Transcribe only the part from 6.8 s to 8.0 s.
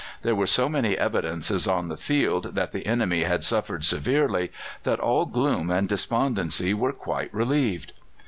quite relieved.